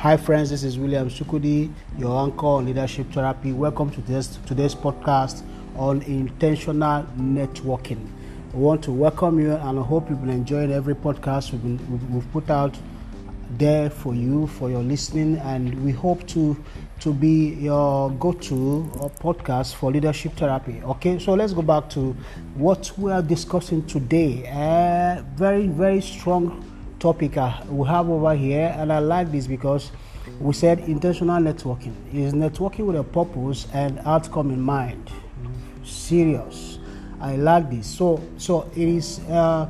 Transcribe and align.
Hi, 0.00 0.18
friends. 0.18 0.50
This 0.50 0.62
is 0.62 0.78
William 0.78 1.08
Sukudi, 1.08 1.72
your 1.96 2.22
anchor 2.22 2.44
on 2.44 2.66
leadership 2.66 3.10
therapy. 3.12 3.54
Welcome 3.54 3.88
to 3.92 4.02
this 4.02 4.38
today's 4.44 4.74
podcast 4.74 5.42
on 5.74 6.02
intentional 6.02 7.04
networking. 7.16 8.06
I 8.52 8.58
want 8.58 8.84
to 8.84 8.92
welcome 8.92 9.40
you, 9.40 9.52
and 9.52 9.78
I 9.78 9.82
hope 9.82 10.10
you've 10.10 10.20
been 10.20 10.28
enjoying 10.28 10.70
every 10.70 10.94
podcast 10.94 11.52
we've, 11.52 11.62
been, 11.62 12.12
we've, 12.12 12.30
put 12.30 12.50
out 12.50 12.78
there 13.56 13.88
for 13.88 14.14
you 14.14 14.46
for 14.48 14.68
your 14.68 14.82
listening, 14.82 15.38
and 15.38 15.82
we 15.82 15.92
hope 15.92 16.26
to 16.28 16.62
to 17.00 17.14
be 17.14 17.54
your 17.54 18.10
go-to 18.10 18.90
podcast 19.18 19.76
for 19.76 19.90
leadership 19.90 20.34
therapy. 20.34 20.82
Okay, 20.84 21.18
so 21.18 21.32
let's 21.32 21.54
go 21.54 21.62
back 21.62 21.88
to 21.90 22.14
what 22.54 22.92
we 22.98 23.10
are 23.10 23.22
discussing 23.22 23.84
today. 23.86 24.46
Uh, 24.46 25.22
very 25.36 25.68
very 25.68 26.02
strong 26.02 26.75
topic 27.06 27.36
uh, 27.36 27.52
we 27.68 27.86
have 27.86 28.10
over 28.10 28.34
here, 28.34 28.74
and 28.76 28.92
I 28.92 28.98
like 28.98 29.30
this 29.30 29.46
because 29.46 29.92
we 30.40 30.52
said 30.52 30.80
intentional 30.80 31.40
networking 31.40 31.94
is 32.12 32.32
networking 32.32 32.84
with 32.86 32.96
a 32.96 33.04
purpose 33.04 33.68
and 33.72 34.00
outcome 34.04 34.50
in 34.50 34.60
mind. 34.60 35.08
Serious. 35.84 36.80
I 37.20 37.36
like 37.36 37.70
this. 37.70 37.86
So, 37.86 38.20
so 38.38 38.68
it 38.74 38.88
is 38.88 39.20
uh, 39.30 39.68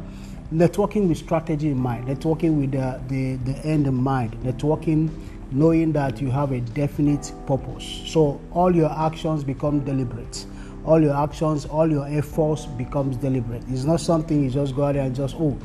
networking 0.50 1.08
with 1.08 1.18
strategy 1.18 1.68
in 1.68 1.78
mind, 1.78 2.08
networking 2.08 2.58
with 2.58 2.72
the, 2.72 2.98
the, 3.08 3.36
the 3.52 3.58
end 3.66 3.86
in 3.86 3.94
mind, 3.94 4.32
networking 4.42 5.10
knowing 5.52 5.92
that 5.92 6.22
you 6.22 6.30
have 6.30 6.52
a 6.52 6.60
definite 6.60 7.32
purpose. 7.46 8.02
So 8.06 8.40
all 8.50 8.74
your 8.74 8.90
actions 8.90 9.44
become 9.44 9.84
deliberate. 9.84 10.46
All 10.86 11.02
your 11.02 11.14
actions, 11.14 11.66
all 11.66 11.90
your 11.90 12.08
efforts 12.08 12.64
becomes 12.64 13.18
deliberate. 13.18 13.62
It's 13.68 13.84
not 13.84 14.00
something 14.00 14.42
you 14.42 14.48
just 14.48 14.74
go 14.74 14.84
out 14.84 14.94
there 14.94 15.04
and 15.04 15.14
just, 15.14 15.36
oh, 15.38 15.58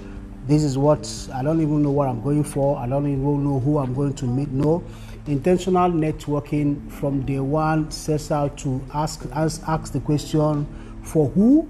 this 0.48 0.64
is 0.64 0.78
what 0.78 1.08
I 1.34 1.44
don't 1.44 1.62
even 1.62 1.84
know 1.84 1.92
what 1.92 2.08
I'm 2.08 2.22
going 2.22 2.44
for. 2.44 2.78
I 2.78 2.88
don't 2.88 3.06
even 3.08 3.44
know 3.44 3.60
who 3.60 3.78
I'm 3.78 3.94
going 3.94 4.14
to 4.16 4.26
meet. 4.26 4.50
No, 4.50 4.84
intentional 5.28 5.92
networking 5.92 6.92
from 6.92 7.26
day 7.26 7.40
one 7.40 7.92
sets 7.92 8.32
out 8.32 8.58
to 8.60 8.82
ask 8.94 9.26
ask, 9.34 9.62
ask 9.68 9.94
the 9.94 10.00
question 10.00 10.68
for 11.04 11.30
who, 11.30 11.68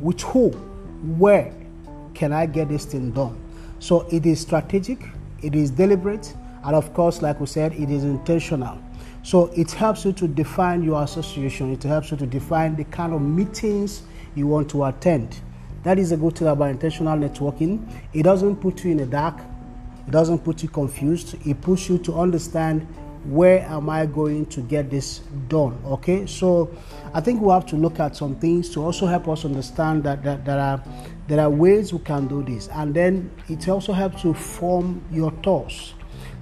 with 0.00 0.20
who, 0.22 0.50
where 1.18 1.52
can 2.14 2.32
I 2.32 2.46
get 2.46 2.68
this 2.68 2.84
thing 2.86 3.10
done? 3.10 3.40
So 3.78 4.06
it 4.10 4.24
is 4.24 4.40
strategic, 4.40 5.04
it 5.42 5.54
is 5.54 5.70
deliberate, 5.70 6.34
and 6.64 6.74
of 6.74 6.92
course, 6.94 7.20
like 7.20 7.40
we 7.40 7.46
said, 7.46 7.72
it 7.74 7.90
is 7.90 8.04
intentional. 8.04 8.78
So 9.22 9.46
it 9.56 9.70
helps 9.72 10.04
you 10.04 10.12
to 10.14 10.28
define 10.28 10.82
your 10.82 11.02
association, 11.02 11.72
it 11.72 11.82
helps 11.82 12.10
you 12.10 12.16
to 12.16 12.26
define 12.26 12.76
the 12.76 12.84
kind 12.84 13.12
of 13.12 13.20
meetings 13.20 14.02
you 14.34 14.46
want 14.46 14.70
to 14.70 14.84
attend. 14.84 15.40
That 15.86 16.00
is 16.00 16.10
a 16.10 16.16
good 16.16 16.36
thing 16.36 16.48
about 16.48 16.70
intentional 16.70 17.16
networking. 17.16 17.88
It 18.12 18.24
doesn't 18.24 18.56
put 18.56 18.82
you 18.82 18.90
in 18.90 18.96
the 18.96 19.06
dark, 19.06 19.38
it 20.04 20.10
doesn't 20.10 20.40
put 20.40 20.60
you 20.60 20.68
confused, 20.68 21.36
it 21.46 21.60
puts 21.60 21.88
you 21.88 21.98
to 21.98 22.14
understand 22.14 22.88
where 23.26 23.60
am 23.60 23.88
I 23.88 24.06
going 24.06 24.46
to 24.46 24.62
get 24.62 24.90
this 24.90 25.20
done. 25.46 25.80
Okay, 25.86 26.26
so 26.26 26.76
I 27.14 27.20
think 27.20 27.40
we 27.40 27.52
have 27.52 27.66
to 27.66 27.76
look 27.76 28.00
at 28.00 28.16
some 28.16 28.34
things 28.34 28.68
to 28.70 28.82
also 28.82 29.06
help 29.06 29.28
us 29.28 29.44
understand 29.44 30.02
that, 30.02 30.24
that 30.24 30.44
there 30.44 30.58
are 30.58 30.82
there 31.28 31.38
are 31.38 31.50
ways 31.50 31.92
we 31.92 32.00
can 32.00 32.26
do 32.26 32.42
this, 32.42 32.66
and 32.72 32.92
then 32.92 33.30
it 33.48 33.68
also 33.68 33.92
helps 33.92 34.22
to 34.22 34.34
form 34.34 35.04
your 35.12 35.30
thoughts. 35.44 35.94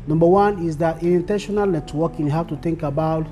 Number 0.06 0.26
one 0.26 0.66
is 0.66 0.78
that 0.78 1.02
in 1.02 1.12
intentional 1.12 1.66
networking, 1.66 2.20
you 2.20 2.30
have 2.30 2.48
to 2.48 2.56
think 2.56 2.82
about 2.82 3.26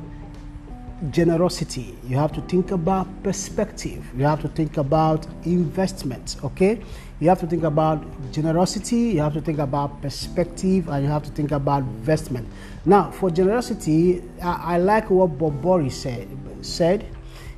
generosity. 1.11 1.97
You 2.07 2.17
have 2.17 2.33
to 2.33 2.41
think 2.43 2.71
about 2.71 3.07
perspective. 3.23 4.05
You 4.17 4.25
have 4.25 4.41
to 4.43 4.49
think 4.49 4.77
about 4.77 5.27
investment. 5.45 6.37
Okay, 6.45 6.81
you 7.21 7.29
have 7.29 7.41
to 7.41 7.47
think 7.47 7.65
about 7.65 8.05
generosity. 8.33 9.15
You 9.15 9.21
have 9.21 9.35
to 9.35 9.41
think 9.41 9.59
about 9.59 10.01
perspective, 10.01 10.89
and 10.89 11.05
you 11.05 11.11
have 11.11 11.25
to 11.25 11.31
think 11.31 11.51
about 11.51 11.83
investment. 11.83 12.49
Now, 12.85 13.11
for 13.11 13.31
generosity, 13.31 14.23
I, 14.43 14.75
I 14.75 14.79
like 14.79 15.11
what 15.11 15.39
Bob 15.39 15.61
Boris 15.61 16.01
said. 16.01 16.29
Said 16.61 17.05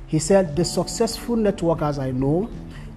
he 0.07 0.19
said 0.19 0.55
the 0.55 0.65
successful 0.65 1.35
networkers 1.35 1.99
I 1.99 2.11
know. 2.11 2.49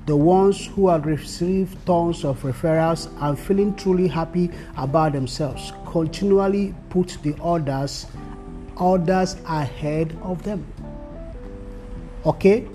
The 0.07 0.17
ones 0.17 0.67
who 0.67 0.89
have 0.89 1.05
received 1.05 1.85
tons 1.85 2.25
of 2.25 2.43
referrals 2.43 3.11
and 3.21 3.39
feeling 3.39 3.75
truly 3.75 4.09
happy 4.09 4.51
about 4.77 5.13
themselves 5.13 5.73
continually 5.85 6.75
put 6.89 7.19
the 7.23 7.35
others 7.43 8.07
others 8.79 9.37
ahead 9.47 10.17
of 10.23 10.43
them. 10.43 10.67
Okay? 12.25 12.67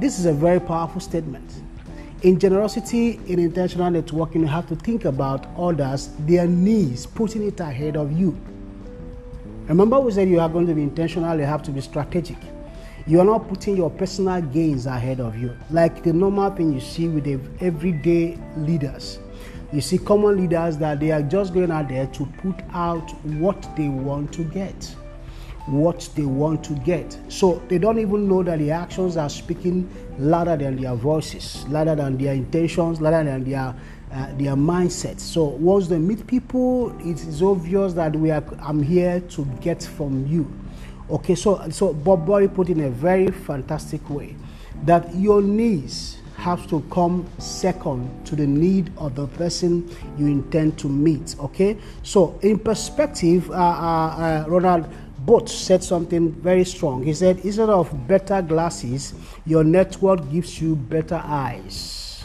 This 0.00 0.18
is 0.18 0.26
a 0.26 0.32
very 0.32 0.60
powerful 0.60 1.00
statement. 1.00 1.50
In 2.22 2.38
generosity, 2.38 3.20
in 3.26 3.38
intentional 3.38 3.90
networking, 3.90 4.40
you 4.40 4.46
have 4.46 4.66
to 4.68 4.76
think 4.76 5.04
about 5.04 5.46
others, 5.56 6.10
their 6.20 6.46
needs, 6.46 7.06
putting 7.06 7.42
it 7.42 7.60
ahead 7.60 7.96
of 7.96 8.12
you. 8.12 8.38
Remember, 9.68 10.00
we 10.00 10.12
said 10.12 10.28
you 10.28 10.40
are 10.40 10.48
going 10.48 10.66
to 10.66 10.74
be 10.74 10.82
intentional, 10.82 11.38
you 11.38 11.44
have 11.44 11.62
to 11.64 11.70
be 11.70 11.80
strategic. 11.80 12.38
You 13.06 13.20
are 13.20 13.24
not 13.24 13.48
putting 13.48 13.76
your 13.76 13.90
personal 13.90 14.42
gains 14.42 14.86
ahead 14.86 15.20
of 15.20 15.38
you, 15.38 15.56
like 15.70 16.02
the 16.02 16.12
normal 16.12 16.50
thing 16.50 16.72
you 16.72 16.80
see 16.80 17.08
with 17.08 17.24
the 17.24 17.38
everyday 17.64 18.38
leaders. 18.56 19.18
You 19.72 19.80
see 19.80 19.98
common 19.98 20.36
leaders 20.36 20.76
that 20.78 21.00
they 21.00 21.10
are 21.12 21.22
just 21.22 21.54
going 21.54 21.70
out 21.70 21.88
there 21.88 22.06
to 22.06 22.26
put 22.38 22.56
out 22.72 23.08
what 23.24 23.76
they 23.76 23.88
want 23.88 24.32
to 24.34 24.44
get 24.44 24.94
what 25.66 26.08
they 26.14 26.24
want 26.24 26.64
to 26.64 26.74
get. 26.74 27.18
So 27.28 27.62
they 27.68 27.78
don't 27.78 27.98
even 27.98 28.28
know 28.28 28.42
that 28.42 28.58
the 28.58 28.70
actions 28.70 29.16
are 29.16 29.28
speaking 29.28 29.88
louder 30.18 30.56
than 30.56 30.76
their 30.80 30.94
voices, 30.94 31.66
louder 31.68 31.94
than 31.94 32.16
their 32.16 32.34
intentions, 32.34 33.00
louder 33.00 33.24
than 33.24 33.44
their 33.44 33.74
uh, 34.12 34.26
their 34.36 34.54
mindset. 34.54 35.18
So 35.18 35.44
once 35.44 35.88
they 35.88 35.98
meet 35.98 36.26
people, 36.26 36.96
it 37.00 37.20
is 37.26 37.42
obvious 37.42 37.92
that 37.94 38.14
we 38.14 38.30
are. 38.30 38.44
I'm 38.60 38.82
here 38.82 39.20
to 39.20 39.44
get 39.60 39.82
from 39.82 40.26
you. 40.26 40.50
Okay, 41.10 41.34
so 41.34 41.68
so 41.70 41.92
Bob 41.92 42.24
Boy 42.26 42.48
put 42.48 42.68
in 42.68 42.80
a 42.80 42.90
very 42.90 43.28
fantastic 43.28 44.08
way 44.08 44.36
that 44.84 45.14
your 45.14 45.42
needs 45.42 46.18
have 46.36 46.68
to 46.68 46.80
come 46.90 47.26
second 47.38 48.24
to 48.26 48.36
the 48.36 48.46
need 48.46 48.92
of 48.98 49.14
the 49.14 49.26
person 49.26 49.88
you 50.18 50.26
intend 50.26 50.78
to 50.78 50.88
meet. 50.88 51.34
Okay, 51.40 51.76
so 52.02 52.38
in 52.42 52.58
perspective, 52.58 53.50
uh, 53.50 53.54
uh, 53.54 53.56
uh 53.56 54.44
Ronald 54.48 54.86
Burt 55.26 55.48
said 55.48 55.82
something 55.82 56.30
very 56.30 56.64
strong. 56.64 57.02
He 57.02 57.12
said, 57.12 57.40
instead 57.40 57.68
of 57.68 58.06
better 58.06 58.40
glasses, 58.40 59.12
your 59.44 59.64
network 59.64 60.30
gives 60.30 60.60
you 60.62 60.76
better 60.76 61.20
eyes. 61.24 62.24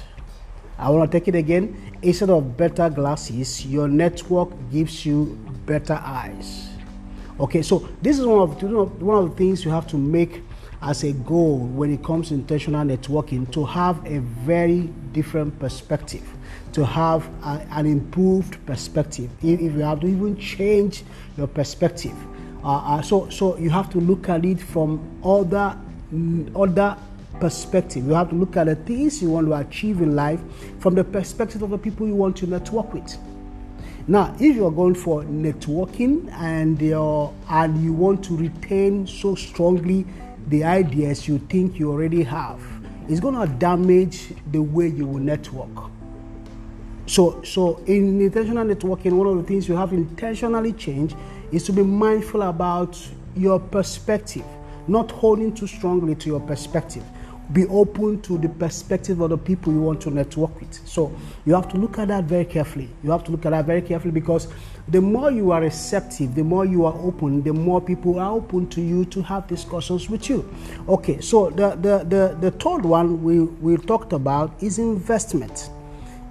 I 0.77 0.89
want 0.91 1.11
to 1.11 1.19
take 1.19 1.27
it 1.27 1.35
again. 1.35 1.97
Instead 2.03 2.29
of 2.29 2.55
better 2.55 2.89
glasses, 2.89 3.65
your 3.65 3.87
network 3.87 4.49
gives 4.71 5.03
you 5.05 5.37
better 5.65 5.99
eyes. 6.03 6.69
Okay, 7.39 7.63
so 7.63 7.87
this 8.03 8.19
is 8.19 8.25
one 8.25 8.39
of 8.39 9.01
one 9.01 9.23
of 9.23 9.29
the 9.31 9.35
things 9.35 9.65
you 9.65 9.71
have 9.71 9.87
to 9.87 9.97
make 9.97 10.43
as 10.81 11.03
a 11.03 11.13
goal 11.13 11.59
when 11.59 11.91
it 11.93 12.03
comes 12.03 12.29
to 12.29 12.35
intentional 12.35 12.85
networking 12.85 13.51
to 13.51 13.65
have 13.65 14.05
a 14.05 14.19
very 14.19 14.81
different 15.11 15.57
perspective, 15.59 16.27
to 16.73 16.85
have 16.85 17.27
a, 17.43 17.65
an 17.71 17.85
improved 17.85 18.63
perspective. 18.65 19.29
If, 19.41 19.59
if 19.59 19.73
you 19.73 19.79
have 19.79 20.01
to 20.01 20.07
even 20.07 20.37
change 20.37 21.03
your 21.37 21.47
perspective, 21.47 22.15
uh, 22.63 22.67
uh, 22.67 23.01
so, 23.01 23.27
so 23.29 23.57
you 23.57 23.69
have 23.69 23.89
to 23.91 23.99
look 23.99 24.29
at 24.29 24.45
it 24.45 24.61
from 24.61 24.99
other, 25.23 25.77
mm, 26.13 26.51
other 26.55 26.95
perspective. 27.39 28.05
You 28.05 28.13
have 28.13 28.29
to 28.29 28.35
look 28.35 28.55
at 28.55 28.65
the 28.65 28.75
things 28.75 29.21
you 29.21 29.31
want 29.31 29.47
to 29.47 29.53
achieve 29.55 30.01
in 30.01 30.15
life 30.15 30.39
from 30.79 30.93
the 30.93 31.03
perspective 31.03 31.63
of 31.63 31.71
the 31.71 31.77
people 31.77 32.07
you 32.07 32.15
want 32.15 32.37
to 32.37 32.47
network 32.47 32.93
with. 32.93 33.17
Now, 34.07 34.35
if 34.39 34.55
you're 34.55 34.71
going 34.71 34.95
for 34.95 35.23
networking 35.23 36.31
and 36.33 36.79
you're, 36.81 37.33
and 37.49 37.83
you 37.83 37.93
want 37.93 38.23
to 38.25 38.37
retain 38.37 39.07
so 39.07 39.35
strongly 39.35 40.05
the 40.47 40.63
ideas 40.63 41.27
you 41.27 41.39
think 41.39 41.79
you 41.79 41.91
already 41.91 42.23
have, 42.23 42.59
it's 43.07 43.19
going 43.19 43.35
to 43.35 43.47
damage 43.55 44.33
the 44.51 44.61
way 44.61 44.87
you 44.87 45.05
will 45.05 45.19
network. 45.19 45.91
So, 47.07 47.41
so 47.43 47.77
in 47.87 48.21
intentional 48.21 48.65
networking, 48.65 49.13
one 49.13 49.27
of 49.27 49.37
the 49.37 49.43
things 49.43 49.67
you 49.67 49.75
have 49.75 49.91
intentionally 49.93 50.73
change 50.73 51.15
is 51.51 51.63
to 51.65 51.73
be 51.73 51.83
mindful 51.83 52.43
about 52.43 52.97
your 53.35 53.59
perspective, 53.59 54.45
not 54.87 55.11
holding 55.11 55.53
too 55.53 55.67
strongly 55.67 56.15
to 56.15 56.27
your 56.29 56.39
perspective. 56.39 57.03
Be 57.53 57.65
open 57.67 58.21
to 58.21 58.37
the 58.37 58.47
perspective 58.47 59.19
of 59.19 59.31
the 59.31 59.37
people 59.37 59.73
you 59.73 59.81
want 59.81 59.99
to 60.01 60.09
network 60.09 60.57
with. 60.61 60.73
So 60.87 61.13
you 61.45 61.53
have 61.53 61.67
to 61.69 61.77
look 61.77 61.99
at 61.99 62.07
that 62.07 62.23
very 62.23 62.45
carefully. 62.45 62.89
You 63.03 63.11
have 63.11 63.25
to 63.25 63.31
look 63.31 63.45
at 63.45 63.49
that 63.49 63.65
very 63.65 63.81
carefully 63.81 64.11
because 64.11 64.47
the 64.87 65.01
more 65.01 65.31
you 65.31 65.51
are 65.51 65.59
receptive, 65.59 66.33
the 66.33 66.43
more 66.43 66.63
you 66.63 66.85
are 66.85 66.93
open, 66.93 67.43
the 67.43 67.51
more 67.51 67.81
people 67.81 68.19
are 68.19 68.31
open 68.31 68.69
to 68.69 68.81
you 68.81 69.03
to 69.05 69.21
have 69.23 69.47
discussions 69.47 70.09
with 70.09 70.29
you. 70.29 70.49
Okay, 70.87 71.19
so 71.19 71.49
the 71.49 71.71
the 71.75 72.05
the, 72.05 72.37
the 72.39 72.51
third 72.51 72.85
one 72.85 73.21
we, 73.21 73.41
we 73.41 73.75
talked 73.75 74.13
about 74.13 74.53
is 74.63 74.79
investment. 74.79 75.69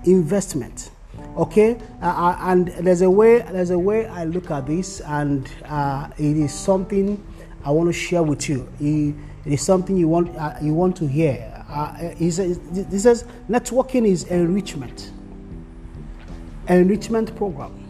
Investment 0.06 0.90
okay 1.36 1.78
uh, 2.02 2.06
uh, 2.06 2.36
and 2.40 2.68
there's 2.68 3.02
a 3.02 3.10
way 3.10 3.38
there's 3.52 3.70
a 3.70 3.78
way 3.78 4.06
i 4.06 4.24
look 4.24 4.50
at 4.50 4.66
this 4.66 5.00
and 5.00 5.50
uh, 5.66 6.08
it 6.18 6.36
is 6.36 6.52
something 6.52 7.22
i 7.64 7.70
want 7.70 7.88
to 7.88 7.92
share 7.92 8.22
with 8.22 8.48
you 8.48 8.68
it, 8.80 9.14
is 9.44 9.62
something 9.62 9.96
you 9.96 10.08
want 10.08 10.34
uh, 10.36 10.54
you 10.60 10.74
want 10.74 10.96
to 10.96 11.06
hear 11.06 11.46
uh, 11.68 11.94
he 12.16 12.30
says, 12.30 12.58
this 12.70 13.04
says 13.04 13.24
networking 13.48 14.06
is 14.06 14.24
enrichment 14.24 15.12
enrichment 16.68 17.34
program 17.36 17.80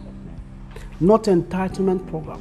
not 1.01 1.23
entitlement 1.23 2.07
program. 2.07 2.39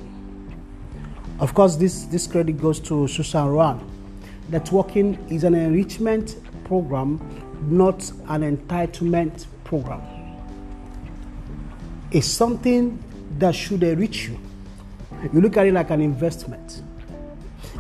Of 1.41 1.55
course, 1.55 1.77
this, 1.77 2.05
this 2.05 2.27
credit 2.27 2.61
goes 2.61 2.79
to 2.81 3.09
Susan 3.09 3.47
RoAne. 3.47 3.83
Networking 4.51 5.33
is 5.33 5.45
an 5.45 5.55
enrichment 5.55 6.37
program, 6.65 7.19
not 7.63 8.11
an 8.29 8.57
entitlement 8.57 9.47
program. 9.65 10.03
It's 12.13 12.27
something 12.27 13.03
that 13.39 13.55
should 13.55 13.83
enrich 13.85 14.29
you. 14.29 14.39
You 15.33 15.41
look 15.41 15.57
at 15.57 15.67
it 15.67 15.75
like 15.75 15.91
an 15.91 16.01
investment. 16.01 16.83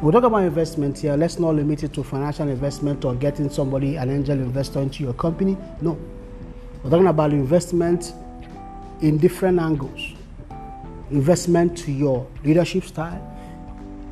we 0.00 0.12
talk 0.12 0.22
about 0.22 0.44
investment 0.44 0.98
here. 0.98 1.16
Let's 1.16 1.38
not 1.38 1.54
limit 1.56 1.82
it 1.82 1.92
to 1.94 2.04
financial 2.04 2.48
investment 2.48 3.04
or 3.04 3.14
getting 3.16 3.50
somebody, 3.50 3.96
an 3.96 4.08
angel 4.08 4.38
investor, 4.38 4.80
into 4.80 5.02
your 5.02 5.14
company. 5.14 5.56
No. 5.80 5.98
We're 6.84 6.90
talking 6.90 7.08
about 7.08 7.32
investment 7.32 8.12
in 9.00 9.18
different 9.18 9.58
angles 9.58 10.00
investment 11.10 11.76
to 11.76 11.90
your 11.90 12.24
leadership 12.44 12.84
style, 12.84 13.20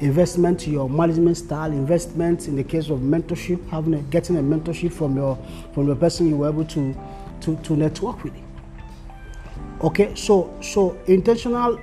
investment 0.01 0.59
to 0.59 0.71
your 0.71 0.91
management 0.91 1.37
style, 1.37 1.71
investment 1.71 2.49
in 2.49 2.57
the 2.57 2.65
case 2.65 2.91
of 2.91 2.99
mentorship, 2.99 3.69
having 3.69 3.95
a, 3.95 4.03
getting 4.03 4.37
a 4.37 4.43
mentorship 4.43 4.93
from 4.93 5.17
your 5.17 5.39
from 5.75 5.87
the 5.87 5.95
person 5.95 6.29
you 6.29 6.37
were 6.37 6.49
able 6.49 6.65
to 6.65 6.93
to, 7.41 7.57
to 7.59 7.77
network 7.77 8.25
with. 8.25 8.35
Okay, 9.81 10.13
so 10.17 10.53
so 10.61 10.99
intentional 11.07 11.79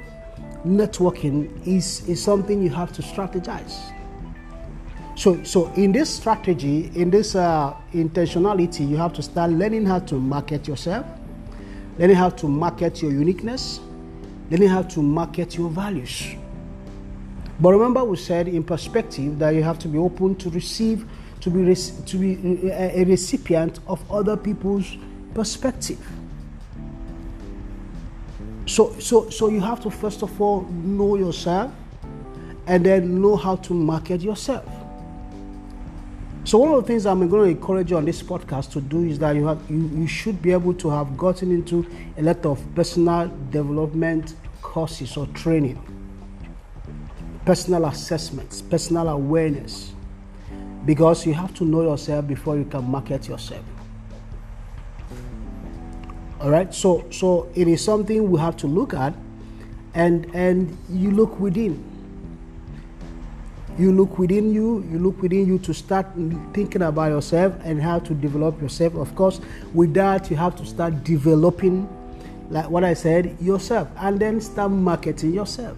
networking 0.66 1.48
is 1.66 2.08
is 2.10 2.22
something 2.22 2.62
you 2.62 2.70
have 2.70 2.92
to 2.92 3.02
strategize. 3.02 3.80
So 5.16 5.42
so 5.44 5.72
in 5.78 5.94
this 5.94 6.10
strategy, 6.10 6.92
in 6.94 7.10
this 7.10 7.36
uh, 7.36 7.74
intentionality, 7.94 8.86
you 8.86 8.98
have 8.98 9.14
to 9.14 9.22
start 9.22 9.52
learning 9.52 9.86
how 9.86 10.00
to 10.00 10.16
market 10.16 10.68
yourself, 10.68 11.06
learning 11.98 12.18
how 12.18 12.32
to 12.32 12.50
market 12.50 13.02
your 13.02 13.12
uniqueness, 13.12 13.80
learning 14.52 14.68
how 14.68 14.82
to 14.82 15.02
market 15.02 15.56
your 15.56 15.70
values. 15.70 16.36
But 17.62 17.70
remember, 17.70 18.04
we 18.04 18.18
said 18.18 18.50
in 18.50 18.66
perspective 18.66 19.40
that 19.40 19.56
you 19.56 19.64
have 19.64 19.80
to 19.80 19.88
be 19.88 19.98
open 19.98 20.36
to 20.36 20.50
receive, 20.50 21.06
to 21.40 21.50
be 21.50 21.74
to 21.74 22.18
be 22.18 22.70
a 22.72 23.06
recipient 23.06 23.80
of 23.88 24.04
other 24.12 24.36
people's 24.36 24.98
perspective. 25.34 26.15
So, 28.66 28.98
so, 29.00 29.30
so 29.30 29.50
you 29.50 29.62
have 29.62 29.82
to 29.82 29.92
first 29.92 30.24
of 30.24 30.42
all 30.42 30.62
know 30.62 31.16
yourself, 31.16 31.72
and 32.68 32.86
then 32.86 33.22
know 33.22 33.36
how 33.36 33.58
to 33.58 33.74
market 33.74 34.22
yourself. 34.22 34.66
So 36.44 36.60
one 36.60 36.72
of 36.74 36.84
the 36.84 36.88
things 36.88 37.06
I'm 37.06 37.28
going 37.28 37.44
to 37.44 37.60
encourage 37.60 37.90
you 37.90 37.98
on 37.98 38.06
this 38.06 38.22
podcast 38.22 38.72
to 38.74 38.82
do 38.82 39.04
is 39.04 39.18
that 39.20 39.36
you 39.36 39.48
have 39.48 39.60
you, 39.70 39.90
you 39.96 40.08
should 40.08 40.42
be 40.42 40.52
able 40.52 40.74
to 40.76 40.90
have 40.90 41.18
gotten 41.18 41.52
into 41.52 41.86
a 42.18 42.22
lot 42.22 42.46
of 42.46 42.64
personal 42.76 43.32
development 43.50 44.36
courses 44.62 45.18
or 45.18 45.26
training, 45.28 45.82
personal 47.46 47.86
assessments, 47.86 48.62
personal 48.62 49.10
awareness, 49.10 49.94
because 50.86 51.26
you 51.26 51.34
have 51.34 51.54
to 51.56 51.66
know 51.66 51.82
yourself 51.82 52.28
before 52.28 52.58
you 52.58 52.66
can 52.66 52.84
market 52.84 53.28
yourself. 53.28 53.64
All 56.46 56.52
right, 56.52 56.72
so 56.72 57.04
so 57.10 57.50
it 57.56 57.68
is 57.68 57.84
something 57.84 58.30
we 58.30 58.40
have 58.40 58.56
to 58.58 58.68
look 58.68 58.94
at, 58.94 59.16
and 59.96 60.28
and 60.36 60.78
you 60.92 61.10
look 61.10 61.40
within. 61.40 61.84
You 63.80 63.92
look 63.92 64.20
within 64.20 64.54
you 64.54 64.86
you 64.92 65.00
look 65.00 65.20
within 65.24 65.48
you 65.48 65.58
to 65.58 65.74
start 65.74 66.06
thinking 66.54 66.84
about 66.84 67.10
yourself 67.10 67.56
and 67.64 67.82
how 67.82 67.98
to 67.98 68.14
develop 68.14 68.62
yourself. 68.62 68.94
Of 68.94 69.16
course 69.16 69.42
with 69.74 69.96
that 69.96 70.30
you 70.30 70.38
have 70.38 70.56
to 70.58 70.68
start 70.68 71.04
developing 71.04 71.90
like 72.52 72.70
what 72.70 72.84
i 72.84 72.94
said 72.94 73.36
yourself 73.42 73.88
and 73.98 74.20
then 74.20 74.40
start 74.40 74.70
marketing 74.70 75.34
yourself. 75.34 75.76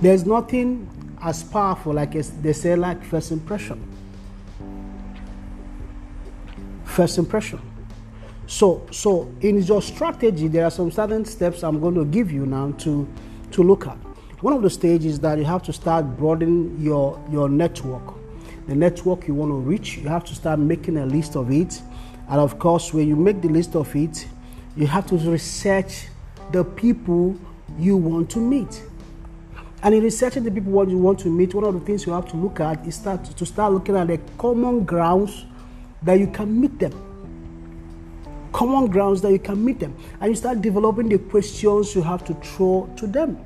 There's 0.00 0.26
nothing 0.26 0.90
as 1.22 1.44
powerful 1.44 1.92
like 1.92 2.12
they 2.42 2.52
say 2.52 2.74
like 2.74 3.04
first 3.04 3.30
impression. 3.30 3.80
First 6.84 7.18
impression 7.18 7.60
so 8.50 8.84
so 8.90 9.32
in 9.42 9.62
your 9.62 9.80
strategy 9.80 10.48
there 10.48 10.64
are 10.64 10.70
some 10.70 10.90
certain 10.90 11.24
steps 11.24 11.62
i'm 11.62 11.80
going 11.80 11.94
to 11.94 12.04
give 12.04 12.32
you 12.32 12.44
now 12.46 12.72
to 12.72 13.06
to 13.52 13.62
look 13.62 13.86
at 13.86 13.96
one 14.40 14.54
of 14.54 14.62
the 14.62 14.70
stages 14.70 15.20
that 15.20 15.36
you 15.36 15.44
have 15.44 15.62
to 15.62 15.72
start 15.72 16.16
broadening 16.16 16.74
your, 16.80 17.22
your 17.30 17.48
network. 17.48 18.14
The 18.68 18.74
network 18.74 19.28
you 19.28 19.34
want 19.34 19.50
to 19.50 19.56
reach, 19.56 19.98
you 19.98 20.08
have 20.08 20.24
to 20.24 20.34
start 20.34 20.58
making 20.58 20.96
a 20.96 21.04
list 21.04 21.36
of 21.36 21.50
it. 21.50 21.82
And 22.28 22.40
of 22.40 22.58
course, 22.58 22.94
when 22.94 23.06
you 23.06 23.16
make 23.16 23.42
the 23.42 23.48
list 23.48 23.76
of 23.76 23.94
it, 23.94 24.26
you 24.76 24.86
have 24.86 25.06
to 25.08 25.16
research 25.16 26.06
the 26.52 26.64
people 26.64 27.36
you 27.78 27.96
want 27.98 28.30
to 28.30 28.38
meet. 28.38 28.82
And 29.82 29.94
in 29.94 30.02
researching 30.02 30.44
the 30.44 30.50
people 30.50 30.88
you 30.88 30.98
want 30.98 31.18
to 31.20 31.28
meet, 31.28 31.54
one 31.54 31.64
of 31.64 31.74
the 31.74 31.80
things 31.80 32.06
you 32.06 32.12
have 32.12 32.28
to 32.30 32.36
look 32.36 32.60
at 32.60 32.86
is 32.86 32.94
start 32.94 33.24
to 33.24 33.46
start 33.46 33.72
looking 33.72 33.96
at 33.96 34.06
the 34.06 34.18
common 34.38 34.84
grounds 34.84 35.44
that 36.02 36.18
you 36.18 36.28
can 36.28 36.58
meet 36.58 36.78
them. 36.78 37.09
Common 38.52 38.86
grounds 38.86 39.20
that 39.22 39.32
you 39.32 39.38
can 39.38 39.64
meet 39.64 39.78
them. 39.78 39.96
And 40.20 40.30
you 40.30 40.36
start 40.36 40.60
developing 40.60 41.08
the 41.08 41.18
questions 41.18 41.94
you 41.94 42.02
have 42.02 42.24
to 42.24 42.34
throw 42.34 42.92
to 42.96 43.06
them. 43.06 43.44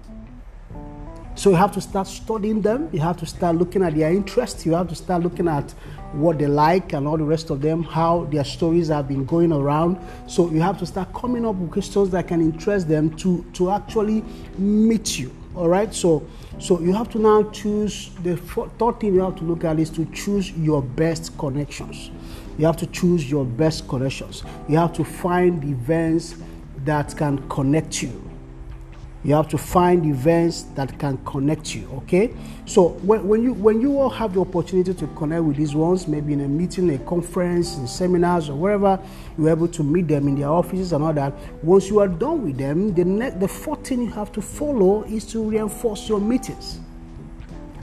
So 1.37 1.51
you 1.51 1.57
have 1.57 1.73
to 1.73 1.81
start 1.81 2.07
studying 2.07 2.61
them. 2.61 2.89
You 2.93 3.01
have 3.01 3.17
to 3.19 3.27
start 3.27 3.57
looking 3.57 3.83
at 3.83 3.95
their 3.97 4.13
interests. 4.13 4.65
You 4.65 4.75
have 4.75 4.89
to 4.89 4.95
start 4.95 5.23
looking 5.23 5.49
at 5.49 5.73
what 6.13 6.39
they 6.39 6.47
like 6.47 6.93
and 6.93 7.09
all 7.09 7.17
the 7.17 7.25
rest 7.25 7.51
of 7.51 7.61
them, 7.61 7.83
how 7.83 8.25
their 8.27 8.45
stories 8.45 8.89
have 8.89 9.09
been 9.09 9.25
going 9.25 9.53
around. 9.53 9.99
So 10.29 10.49
you 10.51 10.61
have 10.61 10.79
to 10.79 10.87
start 10.87 11.13
coming 11.13 11.45
up 11.45 11.57
with 11.57 11.73
questions 11.73 12.11
that 12.11 12.29
can 12.29 12.41
interest 12.41 12.89
them 12.89 13.17
to, 13.17 13.45
to 13.55 13.73
actually 13.73 14.23
meet 14.59 15.19
you. 15.19 15.35
All 15.57 15.69
right. 15.69 15.93
So 15.93 16.25
so 16.59 16.81
you 16.81 16.93
have 16.93 17.11
to 17.11 17.19
now 17.19 17.43
choose 17.51 18.11
the 18.23 18.37
third 18.37 19.01
thing 19.01 19.15
you 19.15 19.21
have 19.21 19.37
to 19.37 19.45
look 19.45 19.65
at 19.65 19.79
is 19.79 19.91
to 19.91 20.05
choose 20.07 20.53
your 20.53 20.83
best 20.83 21.37
connections. 21.37 22.11
You 22.59 22.67
have 22.67 22.77
to 22.79 22.87
choose 22.87 23.29
your 23.31 23.45
best 23.45 23.89
connections. 23.89 24.45
You 24.69 24.79
have 24.79 24.93
to 24.95 25.05
find 25.05 25.63
events 25.65 26.37
that 26.85 27.17
can 27.17 27.49
connect 27.49 28.03
you 28.03 28.34
you 29.25 29.35
have 29.35 29.49
to 29.49 29.59
find 29.59 30.05
events 30.05 30.63
that 30.75 30.99
can 30.99 31.17
connect 31.25 31.75
you 31.75 31.91
okay 31.97 32.33
so 32.67 32.89
when, 33.03 33.27
when 33.27 33.43
you 33.43 33.55
when 33.55 33.81
you 33.81 33.99
all 33.99 34.11
have 34.11 34.35
the 34.35 34.41
opportunity 34.41 34.93
to 34.93 35.07
connect 35.09 35.43
with 35.43 35.57
these 35.57 35.75
ones 35.75 36.07
maybe 36.07 36.33
in 36.35 36.43
a 36.43 36.49
meeting 36.49 36.91
a 36.95 36.99
conference 36.99 37.77
in 37.77 37.87
seminars 37.87 38.49
or 38.49 38.55
wherever 38.55 39.01
you're 39.39 39.51
able 39.51 39.69
to 39.69 39.83
meet 39.83 40.07
them 40.07 40.29
in 40.29 40.39
their 40.39 40.51
offices 40.51 40.93
and 40.93 41.03
all 41.03 41.13
that 41.13 41.33
once 41.65 41.89
you 41.89 41.99
are 41.99 42.09
done 42.09 42.45
with 42.45 42.57
them 42.59 42.95
the 42.95 43.05
next 43.05 43.41
the 43.41 43.49
fourth 43.49 43.87
thing 43.87 44.03
you 44.03 44.11
have 44.11 44.31
to 44.31 44.43
follow 44.43 45.03
is 45.05 45.25
to 45.25 45.43
reinforce 45.43 46.09
your 46.09 46.21
meetings 46.21 46.81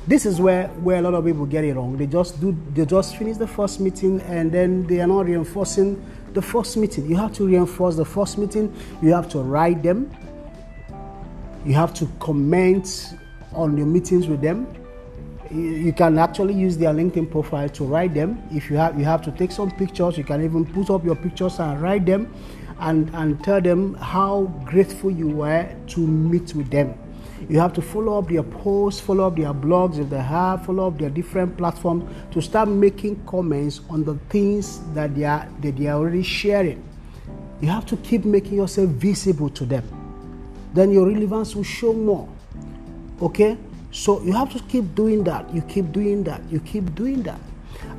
this 0.08 0.26
is 0.26 0.42
where, 0.42 0.68
where 0.84 0.98
a 0.98 1.02
lot 1.02 1.14
of 1.14 1.24
people 1.24 1.46
get 1.46 1.64
it 1.64 1.76
wrong. 1.76 1.96
They 1.96 2.08
just 2.08 2.42
do 2.42 2.58
they 2.74 2.86
just 2.86 3.16
finish 3.18 3.38
the 3.38 3.48
first 3.48 3.80
meeting 3.80 4.20
and 4.22 4.52
then 4.52 4.88
they 4.88 5.00
are 5.00 5.08
not 5.08 5.28
reinforcing 5.28 6.04
the 6.34 6.42
first 6.42 6.76
meeting. 6.78 7.08
You 7.08 7.18
have 7.18 7.34
to 7.34 7.46
reinforce 7.46 7.96
the 7.96 8.06
first 8.06 8.38
meeting. 8.38 8.74
You 9.02 9.14
have 9.14 9.30
to 9.30 9.40
write 9.40 9.84
them. 9.84 10.10
You 11.64 11.76
have 11.76 11.94
to 11.96 12.08
comment 12.20 13.14
on 13.54 13.78
your 13.78 13.86
meetings 13.86 14.28
with 14.28 14.42
them. 14.42 14.66
You 15.52 15.94
can 15.94 16.18
actually 16.18 16.56
use 16.56 16.76
their 16.76 16.92
LinkedIn 16.92 17.30
profile 17.30 17.70
to 17.70 17.84
write 17.84 18.16
them. 18.16 18.42
If 18.52 18.72
you 18.72 18.78
have, 18.78 18.98
you 18.98 19.06
have 19.06 19.22
to 19.24 19.32
take 19.32 19.52
some 19.52 19.70
pictures. 19.70 20.18
You 20.18 20.24
can 20.24 20.44
even 20.44 20.66
put 20.66 20.90
up 20.90 21.06
your 21.06 21.16
pictures 21.16 21.60
and 21.60 21.80
write 21.80 22.06
them, 22.08 22.34
and 22.80 23.14
and 23.14 23.44
tell 23.44 23.62
them 23.62 23.94
how 23.96 24.46
grateful 24.66 25.12
you 25.12 25.28
were 25.28 25.70
to 25.88 26.00
meet 26.00 26.56
with 26.56 26.72
them. 26.72 26.96
You 27.48 27.60
have 27.60 27.74
to 27.74 27.82
follow 27.82 28.18
up 28.18 28.30
their 28.30 28.44
posts, 28.44 29.00
follow 29.00 29.28
up 29.28 29.36
their 29.36 29.54
blogs 29.54 30.00
if 30.00 30.10
they 30.10 30.22
have, 30.22 30.66
follow 30.66 30.88
up 30.88 30.98
their 30.98 31.10
different 31.12 31.58
platforms 31.58 32.10
to 32.32 32.42
start 32.42 32.70
making 32.70 33.24
comments 33.26 33.82
on 33.88 34.04
the 34.04 34.16
things 34.30 34.80
that 34.94 35.14
they 35.14 35.26
are 35.26 35.48
that 35.62 35.78
they 35.78 35.88
are 35.88 36.00
already 36.00 36.24
sharing. 36.24 36.84
You 37.62 37.68
have 37.68 37.86
to 37.88 37.98
keep 37.98 38.26
making 38.26 38.56
yourself 38.56 38.90
visible 38.90 39.50
to 39.50 39.66
them 39.66 40.01
then 40.74 40.92
your 40.92 41.08
relevance 41.08 41.56
will 41.56 41.64
show 41.64 41.94
more. 41.94 42.28
Okay? 43.22 43.58
So 43.92 44.22
you 44.22 44.34
have 44.34 44.52
to 44.54 44.60
keep 44.64 44.96
doing 44.96 45.24
that. 45.26 45.54
You 45.54 45.62
keep 45.62 45.92
doing 45.92 46.24
that. 46.24 46.42
You 46.50 46.60
keep 46.60 46.96
doing 46.96 47.24
that. 47.24 47.40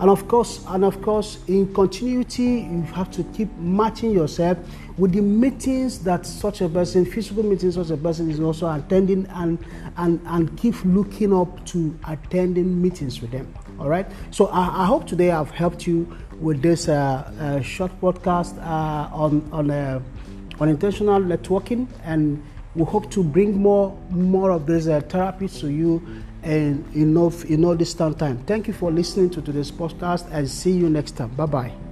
And 0.00 0.10
of 0.10 0.26
course, 0.26 0.64
and 0.68 0.84
of 0.84 1.02
course, 1.02 1.38
in 1.48 1.72
continuity, 1.74 2.66
you 2.70 2.82
have 2.94 3.10
to 3.12 3.24
keep 3.24 3.54
matching 3.58 4.12
yourself 4.12 4.58
with 4.96 5.12
the 5.12 5.20
meetings 5.20 5.98
that 6.00 6.26
such 6.26 6.60
a 6.60 6.68
person, 6.68 7.04
physical 7.04 7.42
meetings 7.42 7.74
such 7.74 7.90
a 7.90 7.96
person 7.96 8.30
is 8.30 8.40
also 8.40 8.70
attending 8.70 9.26
and 9.30 9.58
and 9.96 10.20
and 10.26 10.56
keep 10.58 10.74
looking 10.84 11.32
up 11.32 11.64
to 11.66 11.96
attending 12.08 12.80
meetings 12.80 13.20
with 13.20 13.30
them. 13.30 13.52
All 13.78 13.88
right. 13.88 14.06
So 14.30 14.46
I, 14.46 14.82
I 14.82 14.86
hope 14.86 15.06
today 15.06 15.30
I've 15.30 15.50
helped 15.50 15.86
you 15.86 16.16
with 16.40 16.62
this 16.62 16.88
uh, 16.88 17.30
uh, 17.38 17.60
short 17.60 17.92
podcast 18.00 18.58
uh, 18.58 19.14
on 19.14 19.48
on 19.52 19.70
uh, 19.70 20.00
on 20.60 20.68
intentional 20.68 21.20
networking 21.20 21.86
and 22.04 22.42
we 22.74 22.84
hope 22.84 23.10
to 23.10 23.22
bring 23.22 23.58
more 23.58 23.96
more 24.10 24.50
of 24.50 24.66
these 24.66 24.88
uh, 24.88 25.00
therapies 25.02 25.60
to 25.60 25.68
you 25.70 26.02
and 26.42 26.84
enough 26.96 27.44
in 27.44 27.60
no 27.60 27.74
distant 27.74 28.18
time. 28.18 28.38
Thank 28.46 28.66
you 28.66 28.72
for 28.72 28.90
listening 28.90 29.30
to 29.30 29.42
today's 29.42 29.70
podcast 29.70 30.28
and 30.32 30.48
see 30.48 30.72
you 30.72 30.88
next 30.88 31.12
time. 31.12 31.30
Bye 31.30 31.46
bye. 31.46 31.91